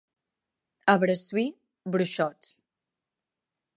A 0.93 0.95
Bressui, 1.03 1.45
bruixots. 1.97 2.51